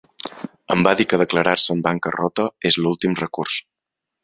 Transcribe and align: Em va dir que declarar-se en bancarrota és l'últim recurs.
Em 0.75 0.85
va 0.87 0.93
dir 1.01 1.05
que 1.11 1.19
declarar-se 1.23 1.71
en 1.77 1.85
bancarrota 1.89 2.47
és 2.71 2.81
l'últim 2.87 3.17
recurs. 3.23 3.63